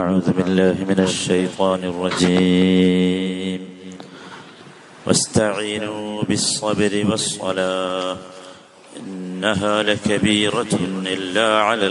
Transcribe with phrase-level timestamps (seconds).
[0.00, 3.60] أعوذ بالله من الشيطان الرجيم
[5.06, 8.16] واستعينوا بالصبر والصلاة
[8.96, 10.72] إنها لكبيرة
[11.08, 11.86] إلا على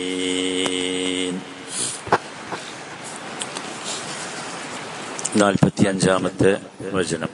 [0.00, 1.34] الخاشعين
[5.40, 6.52] നാൽപ്പത്തി അഞ്ചാമത്തെ
[6.94, 7.30] വചനം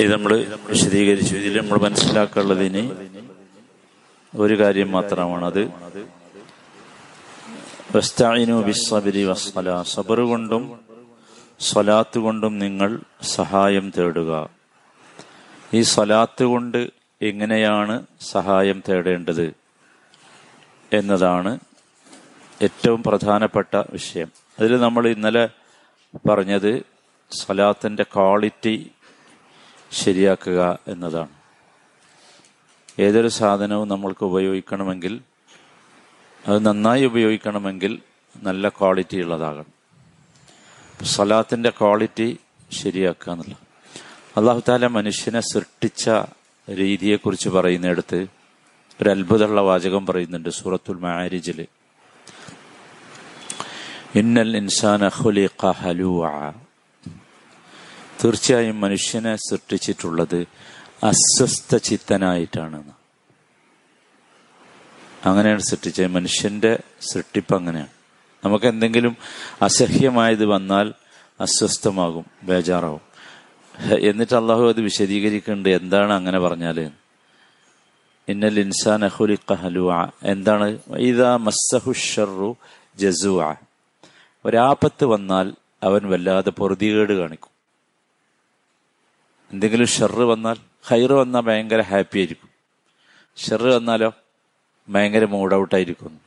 [0.00, 0.32] ഇത് നമ്മൾ
[0.68, 2.82] വിശദീകരിച്ചു ഇതിൽ നമ്മൾ മനസ്സിലാക്കാനുള്ളതിന്
[4.32, 6.03] ഒരു കാര്യം മാത്രമാണ് അത് വസ്തായിനു ബിസ്സബരി വസ്സല
[9.83, 10.79] സബർ കൊണ്ടും
[11.59, 14.49] സ്വലാത്ത് കൊണ്ടും നിങ്ങൾ സഹായം തേടുക.
[15.73, 16.89] ഈ സ്വലാത്ത് കൊണ്ട്
[17.21, 19.53] എങ്ങനെയാണ് സഹായം തേടേണ്ടത്
[20.93, 21.59] എന്നതാണ്
[22.61, 24.31] ഏറ്റവും പ്രധാനപ്പെട്ട വിഷയം.
[24.59, 25.49] അതിൽ നമ്മൾ ഇന്നലെ
[26.29, 26.83] പറഞ്ഞത്
[27.31, 28.91] സ്വലാത്തിന്റെ ക്വാളിറ്റി
[29.91, 31.29] ശരിയാക്കുക എന്നതാണ്.
[32.99, 35.21] ഏതൊരു സാധനവും നമ്മൾക്ക് ഉപയോഗിക്കണമെങ്കിൽ
[36.45, 37.93] അത് നന്നായി ഉപയോഗിക്കണമെങ്കിൽ
[38.35, 39.71] നല്ല ക്വാളിറ്റി ഉള്ളതാകണം.
[41.05, 42.27] സ്വലാത്തിന്റെ ക്വാളിറ്റി
[42.71, 43.55] ശരിയാക്കുക എന്നുള്ള
[44.37, 46.05] അള്ളാഹു താല മനുഷ്യനെ സൃഷ്ടിച്ച
[46.67, 48.19] രീതിയെക്കുറിച്ച് പറയുന്നിടത്ത്
[48.99, 51.59] ഒരു അത്ഭുതമുള്ള വാചകം പറയുന്നുണ്ട് സൂറത്തുൽ മാരിജിൽ
[54.15, 55.01] ഇന്നൽ ഇൻസാൻ
[58.21, 60.39] തീർച്ചയായും മനുഷ്യനെ സൃഷ്ടിച്ചിട്ടുള്ളത്
[61.03, 62.79] അസ്വസ്ഥ ചിത്തനായിട്ടാണ്
[65.25, 66.07] അങ്ങനെയാണ് സൃഷ്ടിച്ചത്.
[66.07, 67.87] മനുഷ്യന്റെ സൃഷ്ടിപ്പ് അങ്ങനെയാണ്.
[68.45, 69.17] നമുക്ക് എന്തെങ്കിലും
[69.61, 70.93] അസഹ്യമായത് വന്നാൽ
[71.41, 73.01] അസ്വസ്ഥമാകും ബേജാറാവും.
[73.99, 75.69] എന്നിട്ട് അള്ളാഹു അത് വിശദീകരിക്കുന്നുണ്ട്.
[75.69, 76.91] എന്താണ് അങ്ങനെ പറഞ്ഞാൽ
[78.27, 80.79] ഇന്നൽ ഇൻസാൻ അഹുലി കഹലുവ എന്താണ്?
[82.97, 83.55] ജസുവ
[84.45, 85.53] ഒരാപത്ത് വന്നാൽ
[85.83, 87.49] അവൻ വല്ലാതെ പൊറുതികേട് കാണിക്കും.
[89.53, 90.55] എന്തെങ്കിലും ഷെറ് വന്നാൽ
[90.87, 92.49] ഹൈറ് വന്നാൽ ഭയങ്കര ഹാപ്പി ആയിരിക്കും.
[93.37, 94.13] ഷെറ് വന്നാലോ?
[94.89, 96.19] ഭയങ്കര മൂഡ് ഔട്ടായിരിക്കും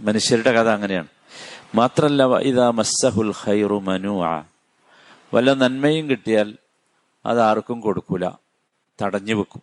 [0.00, 1.06] മനുഷ്യരുടെ കഥ അങ്ങനെയാണ്.
[1.74, 4.44] മാത്രല്ല ഇതാ മസ്സഹുൽ ഹൈറു മനു ആ
[5.34, 6.56] വല്ല നന്മയും കിട്ടിയാൽ
[7.26, 8.30] അത് ആർക്കും കൊടുക്കൂല.
[9.02, 9.62] തടഞ്ഞു വെക്കും.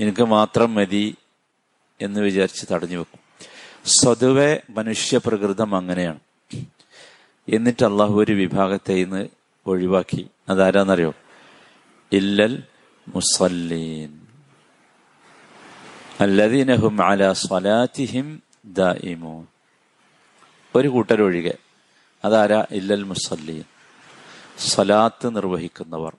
[0.00, 1.16] എനിക്ക് മാത്രം മതി
[2.00, 3.20] എന്ന് വിചാരിച്ച് തടഞ്ഞു വെക്കും.
[3.84, 6.20] സ്വതുവെ മനുഷ്യപ്രകൃതം അങ്ങനെയാണ്.
[7.48, 9.28] എന്നിട്ട് അള്ളാഹു ഒരു വിഭാഗത്തെ ഇന്ന്
[9.66, 10.30] ഒഴിവാക്കി.
[10.48, 11.14] അതാരാന്നറിയോ?
[12.12, 12.62] ഇല്ലൽ
[13.08, 14.20] മുസല്ലീൻ
[16.20, 19.46] അല്ലദീനഹും അല സ്വലാത്തിഹിം ദായിമൂൻ
[20.74, 21.54] ഒരു കൂട്ടരൊഴികെ.
[22.24, 22.66] അതാരാ?
[22.70, 23.64] ഇല്ലൽ മുസല്ലീൻ
[24.58, 26.16] സ്വലാത്ത് നിർവഹിക്കുന്നവർ.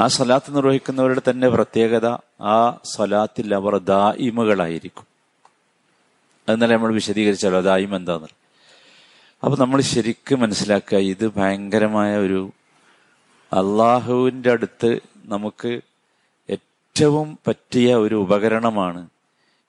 [0.00, 2.06] ആ സ്വലാത്ത് നിർവഹിക്കുന്നവരുടെ തന്നെ പ്രത്യേകത
[2.40, 5.06] ആ സ്വലാത്തിൽ അവർ ദായിമകളായിരിക്കും
[6.48, 8.26] എന്നാലേ നമ്മൾ വിശദീകരിച്ചല്ലോ ദായിം എന്താന്ന്.
[9.44, 12.52] അപ്പൊ നമ്മൾ ശരിക്കും മനസ്സിലാക്കുക ഇത് ഭയങ്കരമായ ഒരു
[13.52, 15.80] അള്ളാഹുവിന്റെ അടുത്ത് നമുക്ക്
[16.50, 19.08] ഏറ്റവും പറ്റിയ ഒരു ഉപകരണമാണ്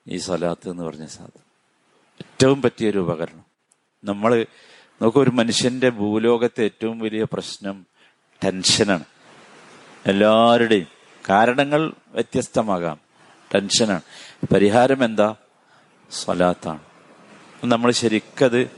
[0.08, 1.44] ഈ സലാത്ത് എന്ന് പറഞ്ഞ സാധനം.
[2.20, 3.44] ഏറ്റവും പറ്റിയ ഒരു ഉപകരണം.
[4.04, 4.46] നമ്മൾ
[5.02, 7.86] നമുക്ക് ഒരു മനുഷ്യന്റെ ഭൂലോകത്തെ ഏറ്റവും വലിയ പ്രശ്നം
[8.44, 9.04] ടെൻഷനാണ്.
[10.06, 10.86] എല്ലാവരുടെയും
[11.28, 13.00] കാരണങ്ങൾ വ്യത്യസ്തമാകാം.
[13.54, 14.00] ടെൻഷനാണ്.
[14.52, 15.34] പരിഹാരം എന്താ?
[16.10, 16.80] സ്വലാത്താണ്.
[17.64, 18.70] നമ്മൾ ശരിക്കത്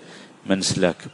[0.47, 1.11] മനസ്സിലാക്കും.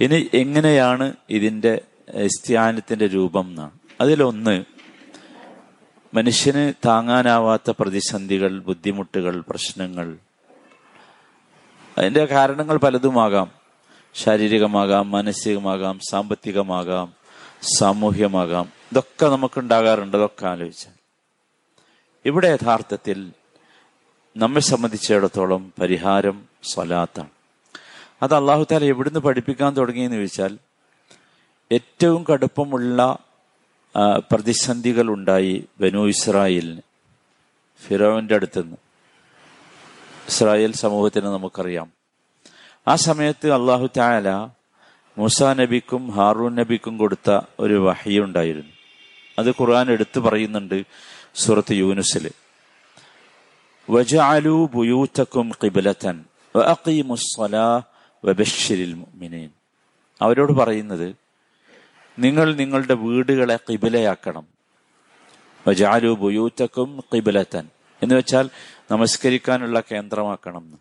[0.00, 1.80] ഇനി എങ്ങനെയാണ് ഇതിന്റെ
[2.26, 3.83] സ്ഥാനത്തിന്റെ രൂപം എന്നാണ്.
[4.00, 4.64] അതിലൊന്ന്
[6.14, 10.16] മനുഷ്യന് താങ്ങാനാവാത്ത പ്രതിസന്ധികൾ ബുദ്ധിമുട്ടുകൾ പ്രശ്നങ്ങൾ.
[11.98, 13.50] അതിന്റെ കാരണങ്ങൾ പലതുമാകാം.
[14.14, 17.14] ശാരീരികമാകാം മാനസികമാകാം സാമ്പത്തികമാകാം
[17.78, 18.72] സാമൂഹ്യമാകാം.
[18.92, 20.92] ഇതൊക്കെ നമുക്ക് ഉണ്ടാകാറുണ്ട് ഇതൊക്കെ ആലോചിച്ചാൽ
[22.26, 23.32] ഇവിടെ യഥാർത്ഥത്തിൽ
[24.36, 27.30] നമ്മെ സംബന്ധിച്ചിടത്തോളം പരിഹാരം സ്വലാത്താണ്.
[28.22, 30.58] അത് അള്ളാഹു താല എവിടുന്ന് പഠിപ്പിക്കാൻ തുടങ്ങിയെന്ന് ചോദിച്ചാൽ
[31.72, 33.18] ഏറ്റവും കടുപ്പമുള്ള
[34.32, 36.80] പ്രതിസന്ധികൾ ഉണ്ടായി ബനു ഇസ്രായേലിന്.
[37.86, 38.76] ഫിറോവിന്റെ അടുത്തുനിന്ന്.
[40.28, 41.92] ഇസ്രായേൽ സമൂഹത്തിന് നമുക്കറിയാം.
[42.88, 44.30] ആ സമയത്ത് അള്ളാഹു താല
[45.18, 48.72] മൂസ നബിക്കും ഹാറൂൻ നബിക്കും കൊടുത്ത ഒരു വഹിയുണ്ടായിരുന്നു
[49.38, 50.82] അത് ഖുർആൻ എടുത്തു പറയുന്നുണ്ട്
[51.34, 52.30] സൂറത്ത് യൂനുസിൽ
[60.22, 61.23] അവരോട് പറയുന്നത്
[62.18, 64.46] നിങ്ങൾ നിങ്ങളുടെ വീടുകളെ കിബിലയാക്കണം
[65.72, 67.68] ജാലു ബുയൂത്തക്കും കിബിലത്തൻ
[68.02, 68.50] എന്ന് വെച്ചാൽ
[68.90, 70.78] നമസ്കരിക്കാനുള്ള കേന്ദ്രമാക്കണം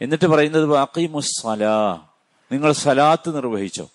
[0.00, 2.00] എന്നിട്ട് പറയുന്നത് വാക്കിമുസ്സലാ
[2.52, 3.90] നിങ്ങൾ സലാത്ത് നിർവഹിച്ചോ.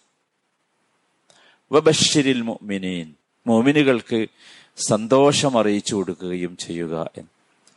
[1.71, 3.13] വബഷിരിൽ മുഅ്മിനീൻ.
[3.47, 4.27] മോമിനുകൾക്ക്
[4.87, 7.29] സന്തോഷം അറിയിച്ചു കൊടുക്കുകയും ചെയ്യുക എന്ന്.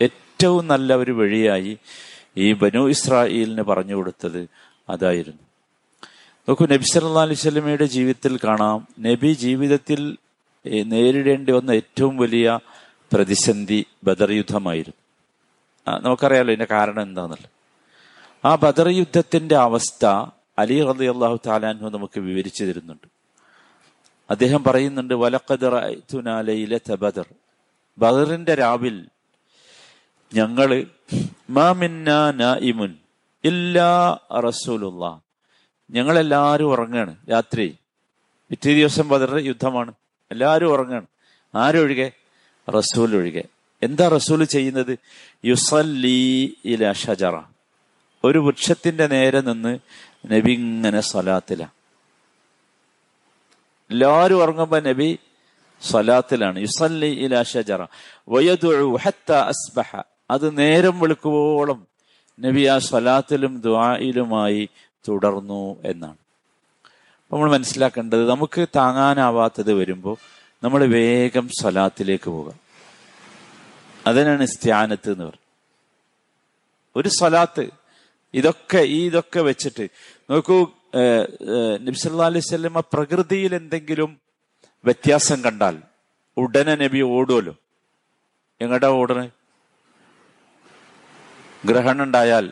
[0.03, 1.79] ഏറ്റവും നല്ല ഒരു വഴിയായി
[2.37, 4.49] ഈ ബനു ഇസ്രായേലിന് പറഞ്ഞു കൊടുത്തത്
[4.89, 5.50] അതായിരുന്നു.
[6.49, 10.01] നോക്കൂ നബി സല്ലാ അലൈഹി സ്വലമയുടെ ജീവിതത്തിൽ കാണാം നബി ജീവിതത്തിൽ
[10.93, 12.59] നേരിടേണ്ടി വന്ന ഏറ്റവും വലിയ
[13.13, 14.99] പ്രതിസന്ധി ബദർ യുദ്ധമായിരുന്നു.
[15.87, 17.49] നമുക്കറിയാലോ ഇതിന്റെ കാരണം എന്താണെന്നുള്ളത്
[18.45, 20.05] ആ ബദർ യുദ്ധത്തിന്റെ അവസ്ഥ
[20.59, 23.07] അലി റതി അള്ളാഹു താലാൻഹു നമുക്ക് വിവരിച്ചു തരുന്നുണ്ട്.
[24.31, 25.75] അദ്ദേഹം പറയുന്നുണ്ട് വലക്കദർ
[26.91, 27.27] തബദർ
[27.99, 28.97] ബദറിന്റെ രാവിൽ
[30.33, 30.71] ഞങ്ങൾ
[31.51, 32.93] മാമിന്നുൻ
[33.45, 35.23] ഇല്ലാ റസൂലുള്ള
[35.91, 37.77] ഞങ്ങളെല്ലാരും ഉറങ്ങുകയാണ് രാത്രി.
[38.51, 39.93] പിറ്റേ ദിവസം ബദർ യുദ്ധമാണ്.
[40.31, 41.07] എല്ലാവരും ഉറങ്ങുകയാണ്
[41.55, 42.13] ആരൊഴികെ?
[42.71, 43.45] റസൂൽ ഒഴികെ
[43.83, 44.99] എന്താ റസൂൽ ചെയ്യുന്നത്?
[45.45, 47.41] യുസല്ലി ഇല ഷജറ.
[48.25, 49.79] ഒരു വൃക്ഷത്തിന്റെ നേരെ നിന്ന്
[50.27, 51.65] നബി ഇങ്ങനെ സ്വലാത്തില.
[53.91, 55.19] എല്ലാവരും ഉറങ്ങുമ്പോ നബി
[55.83, 56.59] സ്വലാത്തിലാണ്.
[56.59, 57.87] യുസല്ലി ഇല ഷജറ.
[59.33, 60.03] അസ്ബഹ.
[60.31, 61.87] അത് നേരം വെളുക്കുവോളം
[62.41, 64.69] നബി ആ സ്വലാത്തിലും ദ്വായിലുമായി
[65.05, 66.19] തുടർന്നു എന്നാണ്.
[67.31, 70.17] നമ്മൾ മനസ്സിലാക്കേണ്ടത് നമുക്ക് താങ്ങാനാവാത്തത് വരുമ്പോൾ
[70.63, 72.59] നമ്മൾ വേഗം സ്വലാത്തിലേക്ക് പോകാം.
[74.09, 75.47] അതിനാണ് സ്ഥാനത്ത് എന്ന് പറയുന്നത്
[76.97, 77.65] ഒരു സ്വലാത്ത്
[78.35, 79.85] ഇതൊക്കെ ഈ ഇതൊക്കെ വെച്ചിട്ട്
[80.31, 80.57] നോക്കൂ
[81.87, 84.11] നബിസല്ലാ അലൈഹി സ്വല്ലമ്മ പ്രകൃതിയിൽ എന്തെങ്കിലും
[84.85, 85.77] വ്യത്യാസം കണ്ടാൽ
[86.37, 87.55] ഉടനെ നബി ഓടുമല്ലോ
[88.61, 89.27] എങ്ങോട്ടാ ഓടണേ?
[91.69, 92.47] ഗ്രഹണം ഉണ്ടായാൽ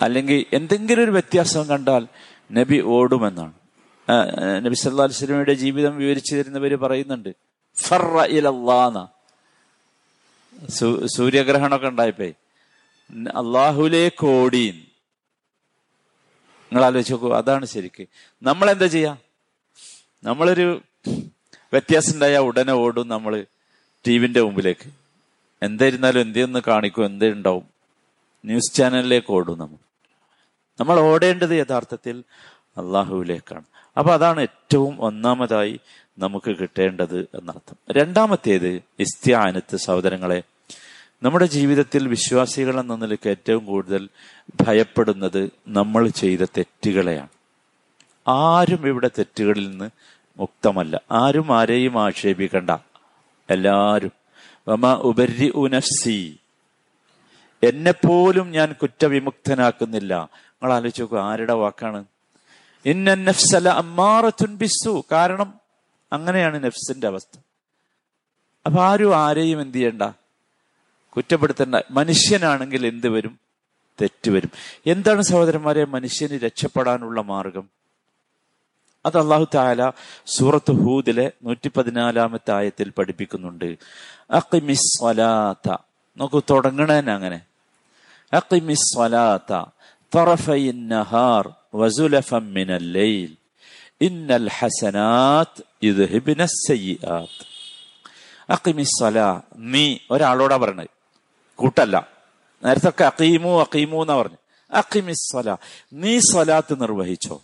[0.00, 2.06] അല്ലെങ്കിൽ എന്തെങ്കിലും ഒരു വ്യത്യാസം കണ്ടാൽ
[2.52, 3.52] നബി ഓടുമെന്നാണ്.
[4.64, 7.34] നബി സല്ലാ അലിസ്ലമിയുടെ ജീവിതം വിവരിച്ചു തരുന്നവര് പറയുന്നുണ്ട്.
[11.06, 12.24] സൂര്യഗ്രഹണമൊക്കെ ഉണ്ടായപ്പോ.
[13.40, 14.74] അള്ളാഹുലേക്ക് ഓടീൻ.
[16.62, 18.06] നിങ്ങൾ ആലോചിച്ച് നോക്കൂ അതാണ് ശരിക്ക്.
[18.42, 19.16] നമ്മൾ എന്താ ചെയ്യാ?
[20.24, 20.82] നമ്മളൊരു
[21.72, 23.46] വ്യത്യാസം ഉണ്ടായാൽ ഉടനെ ഓടും നമ്മൾ
[24.06, 24.90] ടി വിന്റെ മുമ്പിലേക്ക്.
[25.62, 27.64] എന്തായിരുന്നാലും എന്തെന്ന് കാണിക്കും എന്തേ ഉണ്ടാവും
[28.44, 29.89] ന്യൂസ് ചാനലിലേക്ക് ഓടും നമ്മൾ.
[30.80, 32.24] നമ്മൾ ഓടേണ്ടത് യഥാർത്ഥത്തിൽ
[32.76, 33.62] അള്ളാഹുവിലേക്കാണ്.
[33.98, 35.80] അപ്പൊ അതാണ് ഏറ്റവും ഒന്നാമതായി
[36.18, 37.76] നമുക്ക് കിട്ടേണ്ടത് എന്നർത്ഥം.
[37.90, 40.42] രണ്ടാമത്തേത് ഇസ്ത്യാനത്ത് സഹോദരങ്ങളെ
[41.22, 44.08] നമ്മുടെ ജീവിതത്തിൽ വിശ്വാസികൾ എന്ന നിലയ്ക്ക് ഏറ്റവും കൂടുതൽ
[44.60, 47.28] ഭയപ്പെടുന്നത് നമ്മൾ ചെയ്ത തെറ്റുകളെയാണ്.
[48.28, 49.90] ആരും ഇവിടെ തെറ്റുകളിൽ നിന്ന്
[50.38, 51.00] മുക്തമല്ല.
[51.10, 52.70] ആരും ആരെയും ആക്ഷേപിക്കണ്ട.
[53.50, 54.12] എല്ലാരും.
[57.62, 60.28] എന്നെപ്പോലും ഞാൻ കുറ്റവിമുക്തനാക്കുന്നില്ല.
[60.32, 62.04] നിങ്ങൾ ആലോചിച്ച് നോക്കൂ ആരുടെ വാക്കാണ്?
[62.86, 65.04] ഇന്ന നഫ്സല അമ്മാറത്തുൻ ബിസ്സു.
[65.12, 65.60] കാരണം
[66.12, 67.38] അങ്ങനെയാണ് നഫ്സിന്റെ അവസ്ഥ.
[68.66, 70.02] അപ്പൊ ആരും ആരെയും എന്ത് ചെയ്യണ്ട?
[71.16, 71.74] കുറ്റപ്പെടുത്തേണ്ട.
[71.90, 73.38] മനുഷ്യനാണെങ്കിൽ എന്ത് വരും?
[74.02, 74.50] തെറ്റ് വരും.
[74.86, 75.84] എന്താണ് സഹോദരന്മാരെ?
[75.84, 77.68] മനുഷ്യന് രക്ഷപ്പെടാനുള്ള മാർഗം.
[79.06, 79.92] അത് അള്ളാഹു താല
[80.26, 83.78] സൂറത്ത് ഹൂദിലെ നൂറ്റി പതിനാലാമത്തെ ആയത്തിൽ പഠിപ്പിക്കുന്നുണ്ട്.
[86.16, 87.40] നോക്കൂ തുടങ്ങണേൻ അങ്ങനെ.
[88.33, 89.51] അക്കിമിസ് സ്വലാത്ത
[90.11, 91.43] طرفي النهار
[91.73, 93.31] وزلفا من الليل
[94.01, 97.33] إن الحسنات يذهبن السيئات
[98.49, 99.17] അക്കിമി സ്വല
[99.71, 99.83] നീ
[100.13, 100.91] ഒരാളോടാ പറഞ്ഞത്
[101.59, 101.95] കൂട്ടല്ല
[102.63, 104.39] നേരത്തെ ഒക്കെ അക്കീമു അക്കീമു എന്നാ പറഞ്ഞു
[104.71, 105.47] അക്കിമി സ്വല
[106.01, 107.35] നീ സ്വലാത്ത് നിർവഹിച്ചോ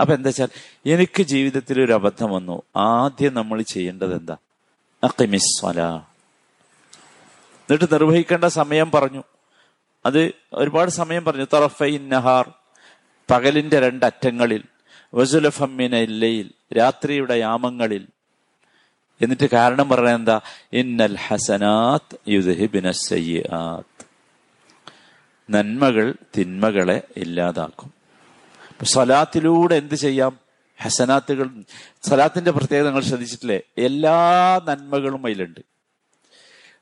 [0.00, 0.50] അപ്പൊ എന്താ വെച്ചാൽ
[0.92, 2.56] എനിക്ക് ജീവിതത്തിൽ ഒരു അബദ്ധം വന്നു
[2.88, 4.36] ആദ്യം നമ്മൾ ചെയ്യേണ്ടത് എന്താ
[5.02, 5.78] അക്കിമി സ്വല
[7.68, 9.22] എന്നിട്ട് നിർവഹിക്കേണ്ട സമയം പറഞ്ഞു
[10.05, 11.45] അത് ഒരുപാട് സമയം പറഞ്ഞു.
[11.53, 12.53] തറഫൈ നഹാർ
[13.31, 14.63] പകലിന്റെ രണ്ടറ്റങ്ങളിൽ
[15.13, 18.07] വസുലഫമ്മിന ഇല്ലയിൽ രാത്രിയുടെ യാമങ്ങളിൽ.
[19.21, 20.39] എന്നിട്ട് കാരണം പറഞ്ഞ എന്താ?
[20.73, 22.91] ഇന്നൽ ഹസനാത്ത് യുദ്ഹിബിന
[25.49, 27.93] നന്മകൾ തിന്മകളെ ഇല്ലാതാക്കും.
[28.83, 30.39] സലാത്തിലൂടെ എന്ത് ചെയ്യാം?
[30.81, 31.49] ഹസനാത്തുകൾ
[32.03, 33.61] സലാത്തിന്റെ പ്രത്യേകത നിങ്ങൾ ശ്രദ്ധിച്ചിട്ടില്ലേ?
[33.77, 35.78] എല്ലാ നന്മകളും അതിലുണ്ട്.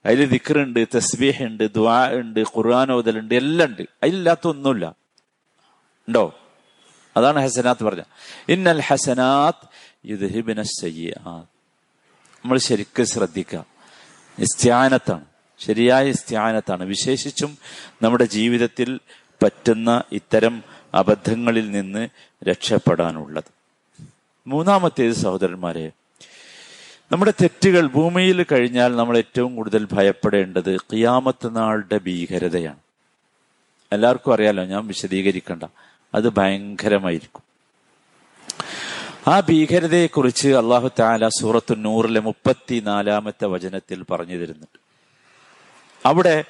[0.06, 3.82] അതിൽ ദിക്റുണ്ട് തസ്ബീഹ് ഉണ്ട് ദ്വാ ഉണ്ട് ഖുർആൻ ഓതലുണ്ട് എല്ലാം ഉണ്ട്.
[3.82, 4.96] അതിലില്ലാത്ത ഒന്നുമില്ല
[6.08, 6.40] ഉണ്ടോ?
[7.18, 8.02] അതാണ് ഹസനാത്ത് പറഞ്ഞ.
[8.50, 11.58] ഇന്നൽ ഹസനാത്ത് സയ്യാത്ത്
[12.46, 13.66] നമ്മൾ ശരിക്കും ശ്രദ്ധിക്കുക.
[14.40, 15.26] ഇസ്ത്യാനത്താണ്.
[15.60, 16.84] ശരിയായ ഇസ്ത്യാനത്താണ്.
[16.84, 17.58] വിശേഷിച്ചും
[18.02, 19.00] നമ്മുടെ ജീവിതത്തിൽ
[19.44, 20.64] പറ്റുന്ന ഇത്തരം
[20.94, 22.08] അബദ്ധങ്ങളിൽ നിന്ന്
[22.44, 23.44] രക്ഷപ്പെടാനുള്ളത്.
[24.48, 25.92] മൂന്നാമത്തേത് സഹോദരന്മാരെ
[27.12, 32.80] നമ്മുടെ തെറ്റുകൾ ഭൂമിയിൽ കഴിഞ്ഞാൽ നമ്മൾ ഏറ്റവും കൂടുതൽ ഭയപ്പെടേണ്ടത് കിയാമത്ത് നാളുടെ ഭീകരതയാണ്.
[33.92, 35.64] എല്ലാവർക്കും അറിയാലോ ഞാൻ വിശദീകരിക്കണ്ട.
[36.16, 37.42] അത് ഭയങ്കരമായിരിക്കും.
[39.28, 44.80] ആ ഭീകരതയെക്കുറിച്ച് അള്ളാഹു താല സൂറത്തു നൂറിലെ മുപ്പത്തിനാലാമത്തെ വചനത്തിൽ പറഞ്ഞു തരുന്നുണ്ട്
[46.06, 46.46] അവിടെ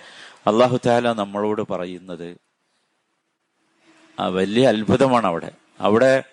[0.48, 2.38] അള്ളാഹു താല നമ്മളോട് പറയുന്നത്
[4.20, 5.52] ആ വലിയ അത്ഭുതമാണ് അവിടെ.
[5.80, 6.24] അവിടെ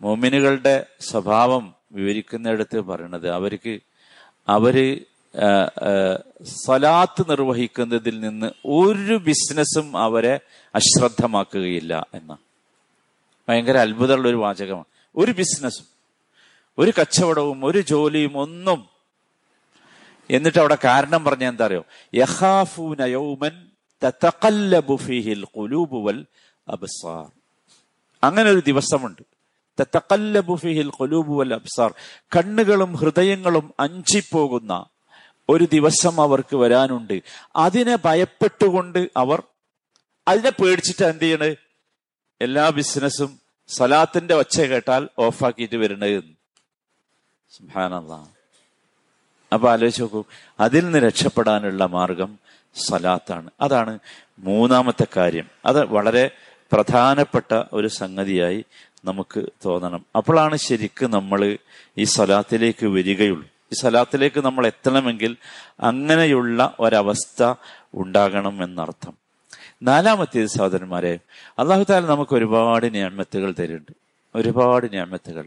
[0.00, 3.28] മോമിനുകളുടെ സ്വഭാവം വിവരിക്കുന്നിടത്ത് പറയണത്.
[3.30, 3.80] അവർക്ക്
[4.48, 5.04] അവർ
[6.42, 10.40] സലാത്ത് നിർവഹിക്കുന്നതിൽ നിന്ന് ഒരു ബിസിനസ്സും അവരെ
[10.74, 12.38] അശ്രദ്ധമാക്കുകയില്ല എന്ന
[13.48, 14.84] ഭയങ്കര അത്ഭുതമുള്ള ഒരു വാചകമാണ്.
[15.16, 15.86] ഒരു ബിസിനസ്സും
[16.78, 18.88] ഒരു കച്ചവടവും ഒരു ജോലിയും ഒന്നും.
[20.30, 21.84] എന്നിട്ട് അവിടെ കാരണം പറഞ്ഞ എന്താ അറിയോ?
[22.14, 23.66] യഹാഫൂന യൗമൻ
[28.24, 29.35] അങ്ങനെ ഒരു ദിവസമുണ്ട്.
[29.80, 30.58] തതഖല്ലബു
[30.90, 31.94] കൊലൂബുവൽ അബ്സാർ.
[32.20, 34.84] കണ്ണുകളും ഹൃദയങ്ങളും അഞ്ചിപ്പോകുന്ന
[35.48, 37.22] ഒരു ദിവസം അവർക്ക് വരാനുണ്ട്.
[37.56, 39.42] അതിനെ ഭയപ്പെട്ടുകൊണ്ട് അവർ
[40.28, 41.54] അതിനെ പേടിച്ചിട്ട് എന്ത് ചെയ്യണ്?
[42.40, 46.24] എല്ലാ ബിസിനസ്സും സലാത്തിന്റെ ഒച്ച കേട്ടാൽ ഓഫാക്കിയിട്ട് വരണത്
[47.56, 48.26] സുഹാനല്ലാ
[49.52, 50.24] അപ്പൊ ആലോചിച്ച് നോക്കൂ
[50.60, 52.38] അതിൽ നിന്ന് രക്ഷപ്പെടാനുള്ള മാർഗം
[52.76, 53.50] സലാത്താണ്.
[53.60, 53.98] അതാണ്
[54.38, 55.48] മൂന്നാമത്തെ കാര്യം.
[55.66, 56.30] അത് വളരെ
[56.72, 58.64] പ്രധാനപ്പെട്ട ഒരു സംഗതിയായി
[59.06, 60.06] നമുക്ക് തോന്നണം.
[60.16, 61.58] അപ്പോഴാണ് ശരിക്കും നമ്മൾ
[61.98, 63.42] ഈ സ്വലാത്തിലേക്ക് വരികയുള്ളൂ.
[63.42, 65.36] ഈ സ്വലാത്തിലേക്ക് നമ്മൾ എത്തണമെങ്കിൽ
[65.80, 67.54] അങ്ങനെയുള്ള ഒരവസ്ഥ
[67.94, 69.14] ഉണ്ടാകണം എന്നർത്ഥം.
[69.82, 71.18] നാലാമത്തേത് സഹോദരന്മാരെ
[71.58, 73.92] അള്ളാഹു താല നമുക്ക് ഒരുപാട് ഞാമത്തുകൾ തരുന്നുണ്ട്.
[74.34, 75.46] ഒരുപാട് ഞാമത്തുകൾ.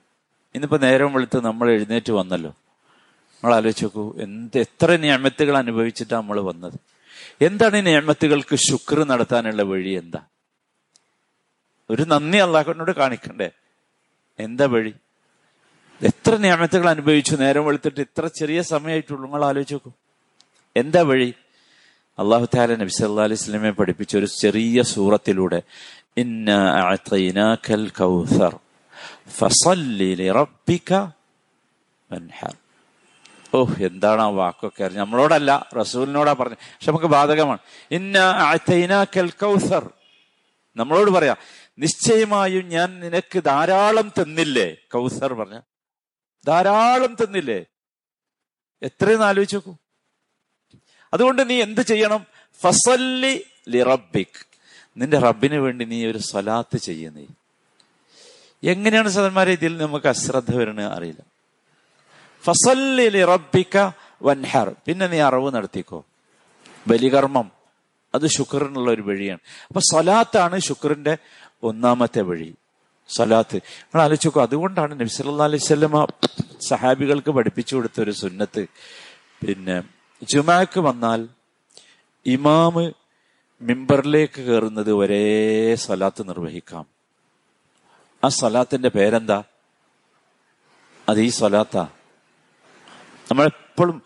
[0.56, 2.50] ഇന്നിപ്പോ നേരം വെളുത്ത് നമ്മൾ എഴുന്നേറ്റ് വന്നല്ലോ.
[2.50, 6.74] നമ്മൾ ആലോചിച്ച് നോക്കൂ എന്ത് എത്ര ഞാമത്തുകൾ അനുഭവിച്ചിട്ടാണ് നമ്മൾ വന്നത്?
[7.42, 10.20] എന്താണ് ഈ ഞാമത്തുകൾക്ക് ശുക്ർ നടത്താനുള്ള വഴി എന്താ?
[11.90, 13.50] ഒരു നന്ദി അള്ളാഹുവിനോട് കാണിക്കണ്ടേ?
[14.40, 14.94] എന്താ വഴി?
[16.02, 19.92] എത്ര നിയമത്തുകൾ അനുഭവിച്ചു നേരം വെളുത്തിട്ട് ഇത്ര ചെറിയ സമയമായിട്ടുള്ളൂ നിങ്ങൾ ആലോചിച്ച് നോക്കൂ.
[20.76, 21.34] എന്താ വഴി?
[22.20, 25.62] അള്ളാഹു താല നബി സല്ലാ അലൈഹി സ്വലമെ പഠിപ്പിച്ച ഒരു ചെറിയ സൂറത്തിലൂടെ
[33.54, 35.00] ഓഹ് എന്താണ് ആ വാക്കൊക്കെ അറിഞ്ഞ.
[35.00, 36.56] നമ്മളോടല്ല റസൂലിനോടാ പറഞ്ഞു.
[36.56, 37.60] പക്ഷെ നമുക്ക് ബാധകമാണ്.
[37.92, 38.18] ഇന്ന
[40.78, 41.36] നമ്മളോട് പറയാ
[41.80, 44.76] നിശ്ചയമായും ഞാൻ നിനക്ക് ധാരാളം തന്നില്ലേ?
[44.94, 45.60] കൗസർ പറഞ്ഞ.
[46.48, 47.66] ധാരാളം തന്നില്ലേ?
[48.84, 49.76] എത്രയെന്ന് ആലോചിച്ച് നോക്കൂ.
[51.14, 52.26] അതുകൊണ്ട് നീ എന്ത് ചെയ്യണം?
[52.62, 54.46] ഫസല്ലി ലിറബിക്
[54.98, 57.26] നിന്റെ റബ്ബിന് വേണ്ടി നീ ഒരു സ്വലാത്ത് ചെയ്യുന്നേ
[58.64, 61.24] എങ്ങനെയാണ് സദന്മാരെ ഇതിൽ നമുക്ക് അശ്രദ്ധ വരണ അറിയില്ല.
[62.44, 63.92] ഫസല്ലി ലിറബിക്ക
[64.24, 64.76] വൻഹർ.
[64.86, 66.06] പിന്നെ നീ അറിവ് നടത്തിക്കോ.
[66.88, 67.59] ബലികർമ്മം.
[68.16, 69.40] അത് ശുക്രനുള്ള ഒരു വഴിയാണ്.
[69.68, 71.18] അപ്പൊ സലാത്താണ് ശുക്രന്റെ
[71.64, 72.56] ഒന്നാമത്തെ വഴി.
[73.10, 73.56] സലാത്ത്.
[73.56, 76.08] നിങ്ങൾ ആലോചിച്ചോക്കോ അതുകൊണ്ടാണ് നബി സല്ലാ അലൈഹി സ്വലമ
[76.68, 78.66] സഹാബികൾക്ക് പഠിപ്പിച്ചു കൊടുത്ത ഒരു സുന്നത്ത്.
[79.46, 79.84] പിന്നെ
[80.24, 81.28] ജുമാക്ക് വന്നാൽ
[82.26, 82.92] ഇമാമ്
[83.62, 86.86] മിമ്പറിലേക്ക് കയറുന്നത് ഒരേ സ്വലാത്ത് നിർവഹിക്കാം.
[88.24, 89.44] ആ സ്വലാത്തിന്റെ പേരെന്താ?
[91.10, 91.88] അത് ഈ സ്വലാത്താ
[93.32, 94.02] നമ്മളെപ്പോഴും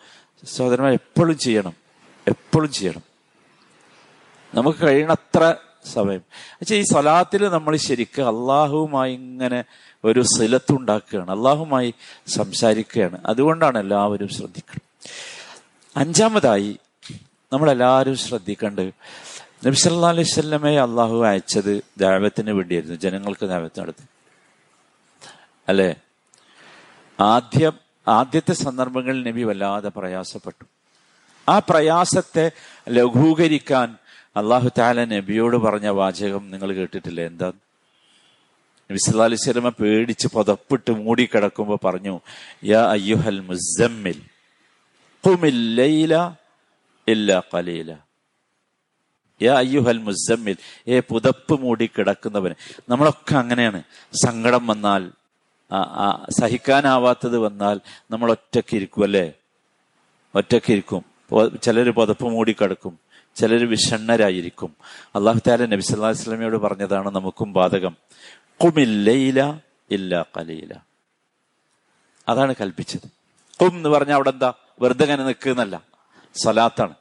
[0.45, 1.73] സഹോദരന്മാർ എപ്പോഴും ചെയ്യണം.
[2.27, 3.12] എപ്പോഴും ചെയ്യണം.
[4.53, 5.55] നമുക്ക് കഴിയണത്ര
[5.93, 6.19] സമയം.
[6.33, 9.63] പക്ഷെ ഈ സ്വലാത്തിൽ നമ്മൾ ശരിക്കും അള്ളാഹുവുമായി ഇങ്ങനെ
[10.03, 11.31] ഒരു സിലത്തുണ്ടാക്കുകയാണ്.
[11.31, 11.93] അള്ളാഹുമായി
[12.27, 13.17] സംസാരിക്കുകയാണ്.
[13.25, 14.81] അതുകൊണ്ടാണ് എല്ലാവരും ശ്രദ്ധിക്കണം.
[15.97, 16.79] അഞ്ചാമതായി
[17.53, 18.93] നമ്മളെല്ലാവരും ശ്രദ്ധിക്കേണ്ടത്
[19.67, 22.95] നബി സല്ലാ അലൈഹി സ്വല്ലമയെ അള്ളാഹു അയച്ചത് ദൈവത്തിന് വേണ്ടിയായിരുന്നു.
[22.95, 24.05] ജനങ്ങൾക്ക് ദൈവത്ത് നടത്തി.
[25.67, 25.95] അല്ലേ?
[27.19, 27.73] ആദ്യം
[28.07, 30.65] ആദ്യത്തെ സന്ദർഭങ്ങളിൽ നബി വല്ലാതെ പ്രയാസപ്പെട്ടു.
[31.49, 32.51] ആ പ്രയാസത്തെ
[32.89, 33.95] ലഘൂകരിക്കാൻ
[34.35, 37.23] അള്ളാഹു താല നബിയോട് പറഞ്ഞ വാചകം നിങ്ങൾ കേട്ടിട്ടില്ലേ?
[37.31, 37.47] എന്താ?
[38.89, 42.15] നബി സല്ലാ അലൈഹി സ്വലമ പേടിച്ച് പുതപ്പിട്ട് മൂടിക്കിടക്കുമ്പോ പറഞ്ഞു
[42.71, 44.17] യാ അയ്യുഹൽ മുസമ്മിൽ
[49.41, 52.55] യാ അയ്യുഹൽ മുസമ്മിൽ ഏ പുതപ്പ് മൂടി കിടക്കുന്നവന്.
[52.89, 53.79] നമ്മളൊക്കെ അങ്ങനെയാണ്.
[54.23, 55.03] സങ്കടം വന്നാൽ
[56.39, 57.77] സഹിക്കാനാവാത്തത് വന്നാൽ
[58.11, 59.25] നമ്മൾ ഒറ്റയ്ക്ക് ഇരിക്കും അല്ലേ?
[60.35, 61.01] ഒറ്റയ്ക്ക് ഇരിക്കും
[61.63, 62.93] ചിലർ പുതപ്പ് മൂടി കിടക്കും.
[63.35, 64.75] ചിലർ വിഷണ്ണരായിരിക്കും.
[65.15, 67.97] അള്ളാഹു താല നബി സല്ലാ വസ്ലമയോട് പറഞ്ഞതാണ് നമുക്കും ബാധകം.
[68.63, 69.59] കുമില്ലയില
[69.91, 70.73] ഇല്ല കലയില
[72.29, 73.09] അതാണ് കൽപ്പിച്ചത്.
[73.61, 74.53] കും എന്ന് പറഞ്ഞാൽ അവിടെ എന്താ?
[74.81, 75.81] വെറുതെ അങ്ങനെ നിൽക്കുന്നല്ല
[76.43, 76.93] സലാത്താണ്.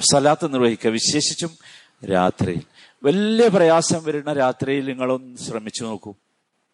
[0.00, 0.90] സലാത്ത് നിർവഹിക്കുക.
[0.90, 1.50] വിശേഷിച്ചും
[2.10, 2.62] രാത്രിയിൽ.
[3.04, 6.14] വലിയ പ്രയാസം വരുന്ന രാത്രിയിൽ നിങ്ങളൊന്ന് ശ്രമിച്ചു നോക്കൂ.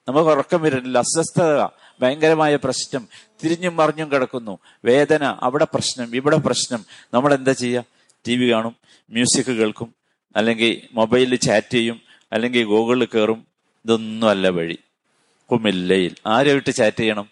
[0.08, 0.98] നമുക്ക് ഉറക്കം വരുന്നില്ല.
[0.98, 1.68] അസ്വസ്ഥത
[2.00, 3.08] ഭയങ്കരമായ പ്രശ്നം.
[3.44, 4.58] തിരിഞ്ഞും മറിഞ്ഞും കിടക്കുന്നു.
[4.84, 6.84] വേദന അവിടെ പ്രശ്നം ഇവിടെ പ്രശ്നം.
[7.14, 8.01] നമ്മൾ എന്താ ചെയ്യുക?
[8.26, 8.76] ടി വി കാണും
[9.10, 9.94] മ്യൂസിക് കേൾക്കും
[10.36, 12.00] അല്ലെങ്കിൽ മൊബൈലിൽ ചാറ്റ് ചെയ്യും
[12.32, 13.46] അല്ലെങ്കിൽ ഗൂഗിളിൽ കയറും
[13.84, 14.78] ഇതൊന്നും അല്ല വഴി.
[15.50, 16.14] കുമില്ലയിൽ.
[16.26, 17.28] ആരുമായിട്ട് ചാറ്റ് ചെയ്യണം?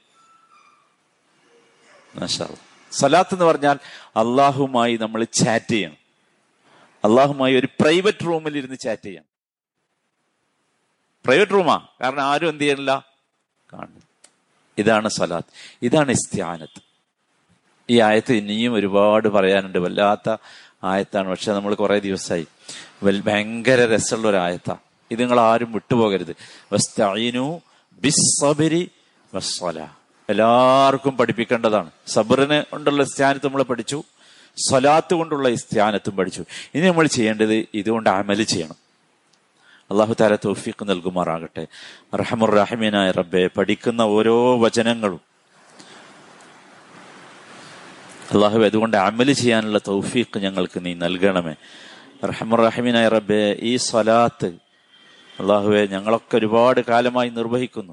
[2.92, 3.78] സലാത്ത് എന്ന് പറഞ്ഞാൽ
[4.16, 5.96] അള്ളാഹുമായി നമ്മൾ ചാറ്റ് ചെയ്യണം.
[7.04, 9.24] അള്ളാഹുമായി ഒരു പ്രൈവറ്റ് റൂമിൽ ഇരുന്ന് ചാറ്റ് ചെയ്യണം.
[11.24, 13.06] പ്രൈവറ്റ് റൂമാ കാരണം ആരും എന്ത് ചെയ്യണില്ല?
[13.72, 14.00] കാണുന്നു
[14.78, 15.52] ഇതാണ് സലാത്ത്.
[15.82, 16.82] ഇതാണ് ഇസ്ത്യാനത്ത്.
[17.90, 19.78] ഈ ആയത്ത് ഇനിയും ഒരുപാട് പറയാനുണ്ട്.
[19.78, 20.36] വല്ലാത്ത
[20.84, 21.28] ആയത്താണ്.
[21.28, 22.46] പക്ഷെ നമ്മൾ കുറെ ദിവസമായി.
[23.20, 24.76] ഭയങ്കര രസമുള്ള ഒരു ആയത്താ
[25.10, 26.36] ഇത് നിങ്ങൾ ആരും വിട്ടുപോകരുത്
[30.28, 31.90] എല്ലാവർക്കും പഠിപ്പിക്കേണ്ടതാണ്.
[32.06, 34.02] സബറിന് കൊണ്ടുള്ള സ്ഥാനത്ത് നമ്മൾ പഠിച്ചു.
[34.68, 36.44] സ്വലാത്ത് കൊണ്ടുള്ള സ്ഥാനത്തും പഠിച്ചു.
[36.74, 38.74] ഇനി നമ്മൾ ചെയ്യേണ്ടത് ഇതുകൊണ്ട് അമൽ ചെയ്യണം.
[39.90, 41.66] അള്ളാഹു താല തോഫിക്ക് നൽകുമാറാകട്ടെ.
[42.16, 45.29] റഹമുറഹിമീനായ റബ്ബെ പഠിക്കുന്ന ഓരോ വചനങ്ങളും
[48.34, 51.54] അള്ളാഹു അതുകൊണ്ട് അമൽ ചെയ്യാനുള്ള തൗഫീഖ് ഞങ്ങൾക്ക് നീ നൽകണമേ.
[52.24, 54.46] റഹമുറഹിമിനായ റബ്ബെ ഈ സ്വലാത്ത്
[55.40, 57.92] അള്ളാഹുവെ ഞങ്ങളൊക്കെ ഒരുപാട് കാലമായി നിർവഹിക്കുന്നു.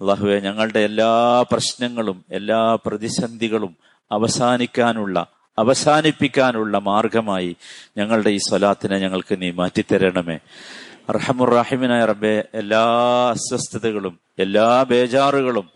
[0.00, 3.76] അള്ളാഹുവെ ഞങ്ങളുടെ എല്ലാ പ്രശ്നങ്ങളും എല്ലാ പ്രതിസന്ധികളും
[4.12, 5.26] അവസാനിക്കാനുള്ള
[5.58, 7.56] അവസാനിപ്പിക്കാനുള്ള മാർഗമായി
[7.96, 10.38] ഞങ്ങളുടെ ഈ സ്വലാത്തിനെ ഞങ്ങൾക്ക് നീ മാറ്റിത്തരണമേ.
[11.10, 12.84] റഹമുറാഹിമിനായ റബ്ബെ എല്ലാ
[13.30, 15.70] അസ്വസ്ഥതകളും എല്ലാ ബേജാറുകളും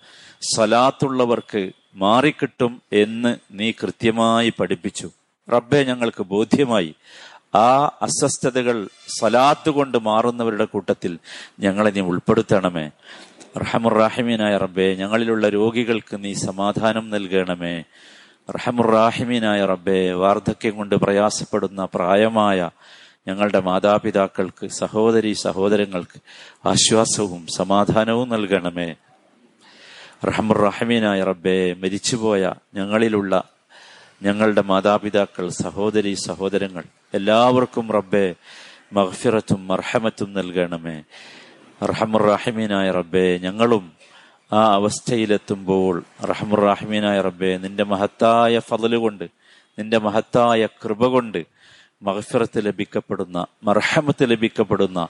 [0.54, 5.10] സ്വലാത്തുള്ളവർക്ക് മാറിക്കിട്ടും എന്ന് നീ കൃത്യമായി പഠിപ്പിച്ചു.
[5.52, 6.94] റബ്ബെ ഞങ്ങൾക്ക് ബോധ്യമായി.
[7.54, 8.88] ആ അസ്വസ്ഥതകൾ
[9.20, 11.18] സലാത്ത് കൊണ്ട് മാറുന്നവരുടെ കൂട്ടത്തിൽ
[11.60, 12.90] ഞങ്ങളെ നീ ഉൾപ്പെടുത്തണമേ.
[13.58, 17.82] റഹമുറാഹിമീനായ റബ്ബെ ഞങ്ങളിലുള്ള രോഗികൾക്ക് നീ സമാധാനം നൽകണമേ.
[18.50, 22.70] റഹമുറാഹിമീനായ റബ്ബെ വാർദ്ധക്യം കൊണ്ട് പ്രയാസപ്പെടുന്ന പ്രായമായ
[23.28, 26.20] ഞങ്ങളുടെ മാതാപിതാക്കൾക്ക് സഹോദരി സഹോദരങ്ങൾക്ക്
[26.68, 28.94] ആശ്വാസവും സമാധാനവും നൽകണമേ.
[30.22, 32.42] റഹമുറഹമീനായ റബ്ബെ മരിച്ചുപോയ
[32.74, 33.32] ഞങ്ങളിലുള്ള
[34.22, 36.84] ഞങ്ങളുടെ മാതാപിതാക്കൾ സഹോദരി സഹോദരങ്ങൾ
[37.14, 38.34] എല്ലാവർക്കും റബ്ബെ
[38.92, 40.96] മഹ്ഫിറത്തും മർഹമത്തും നൽകണമേ.
[41.90, 43.84] റഹമുറഹമീനായ റബ്ബെ ഞങ്ങളും
[44.52, 45.94] ആ അവസ്ഥയിലെത്തുമ്പോൾ
[46.30, 49.26] റഹമുറഹമീനായ റബ്ബെ നിന്റെ മഹത്തായ ഫതൽ കൊണ്ട്
[49.78, 51.40] നിന്റെ മഹത്തായ കൃപ കൊണ്ട്
[52.02, 55.08] മഹഫിറത്ത് ലഭിക്കപ്പെടുന്ന മർഹമത്ത് ലഭിക്കപ്പെടുന്ന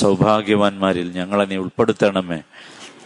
[0.00, 2.40] സൗഭാഗ്യവാന്മാരിൽ ഞങ്ങളെ നീ ഉൾപ്പെടുത്തണമേ.